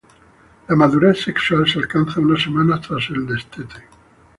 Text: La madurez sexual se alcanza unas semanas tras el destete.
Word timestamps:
La 0.67 0.75
madurez 0.75 1.21
sexual 1.21 1.67
se 1.69 1.77
alcanza 1.77 2.19
unas 2.21 2.41
semanas 2.41 2.81
tras 2.81 3.07
el 3.11 3.27
destete. 3.27 3.85